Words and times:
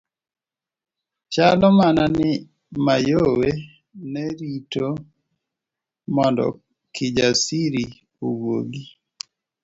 Chalo 1.33 1.67
mana 1.79 2.03
ni 2.17 2.29
Mayowe 2.85 3.49
ne 4.11 4.23
rito 4.39 4.87
mondo 6.15 6.45
Kijasiri 6.93 7.83
owuogi. 8.25 8.83